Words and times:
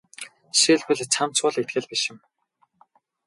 Жишээлбэл 0.57 1.01
цамц 1.13 1.35
бол 1.43 1.55
итгэл 1.61 1.85
биш 1.89 2.03
юм. 2.11 2.17